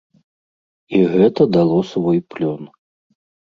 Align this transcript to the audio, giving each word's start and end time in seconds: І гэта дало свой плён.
І 0.95 1.03
гэта 1.13 1.49
дало 1.59 1.79
свой 1.93 2.19
плён. 2.33 2.61